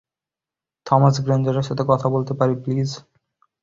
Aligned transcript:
Thomas 0.85 1.15
গ্রেঞ্জারের 1.25 1.67
সাথে 1.69 1.83
কথা 1.87 2.07
বলতে 2.15 2.33
পারি, 2.39 2.53
প্লিজ? 2.63 2.89